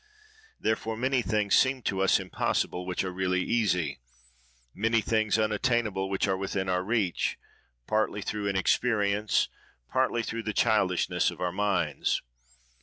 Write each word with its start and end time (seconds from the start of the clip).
Therefore 0.59 0.97
many 0.97 1.21
things 1.21 1.53
seem 1.53 1.83
to 1.83 2.01
us 2.01 2.19
impossible 2.19 2.87
which 2.87 3.03
are 3.03 3.11
really 3.11 3.43
easy, 3.43 3.99
many 4.73 4.99
things 4.99 5.37
unattainable 5.37 6.09
which 6.09 6.27
are 6.27 6.35
within 6.35 6.67
our 6.67 6.81
reach; 6.81 7.37
partly 7.85 8.23
through 8.23 8.47
inexperience, 8.49 9.47
partly 9.87 10.23
through 10.23 10.41
the 10.41 10.53
childishness 10.57 11.29
of 11.29 11.39
our 11.39 11.51
minds. 11.51 12.23